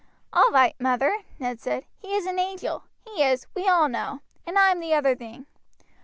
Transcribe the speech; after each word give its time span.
"All 0.33 0.49
right, 0.51 0.73
mother," 0.79 1.19
Ned 1.37 1.59
said. 1.59 1.85
"He 1.99 2.15
is 2.15 2.25
an 2.25 2.39
angel, 2.39 2.85
he 3.01 3.21
is, 3.21 3.45
we 3.53 3.67
all 3.67 3.87
know, 3.87 4.21
and 4.47 4.57
I 4.57 4.71
am 4.71 4.79
the 4.79 4.95
other 4.95 5.15
thing. 5.15 5.45